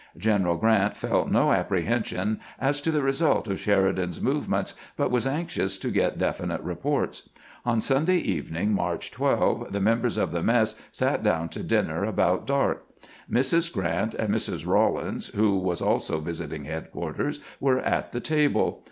General 0.17 0.57
Grrant 0.57 0.97
felt 0.97 1.29
no 1.29 1.51
apprehension 1.51 2.39
as 2.59 2.81
to 2.81 2.89
the 2.89 3.03
result 3.03 3.47
of 3.47 3.59
Sheridan's 3.59 4.19
movements, 4.19 4.73
but 4.97 5.11
was 5.11 5.27
anxious 5.27 5.77
to 5.77 5.91
get 5.91 6.17
definite 6.17 6.61
reports. 6.61 7.29
On 7.67 7.79
Sunday 7.79 8.17
evening, 8.17 8.73
March 8.73 9.11
12, 9.11 9.71
the 9.71 9.79
members 9.79 10.17
of 10.17 10.31
the 10.31 10.41
mess 10.41 10.73
sat 10.91 11.21
down 11.21 11.49
to 11.49 11.61
dinner 11.61 12.03
about 12.03 12.47
dark. 12.47 12.83
Mrs. 13.31 13.71
Grrant 13.71 14.15
and 14.15 14.33
Mrs. 14.33 14.65
Rawlins, 14.65 15.27
who 15.35 15.55
was 15.59 15.83
also 15.83 16.19
visiting 16.19 16.63
headquarters, 16.63 17.39
were 17.59 17.77
at 17.77 18.11
the 18.11 18.19
table. 18.19 18.79